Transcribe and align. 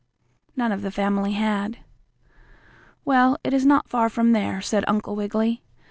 None 0.55 0.71
of 0.71 0.81
the 0.81 0.89
family 0.89 1.33
had. 1.33 1.77
"Well, 3.05 3.37
it 3.43 3.53
is 3.53 3.67
not 3.67 3.87
far 3.87 4.09
from 4.09 4.31
there," 4.31 4.59
said 4.59 4.83
Uncle 4.87 5.15
Wiggily. 5.15 5.61